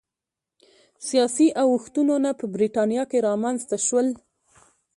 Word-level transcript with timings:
سیاسي 1.07 1.47
اوښتونونه 1.61 2.29
په 2.39 2.45
برېټانیا 2.53 3.03
کې 3.11 3.17
رامنځته 3.27 3.77
شول 3.85 4.07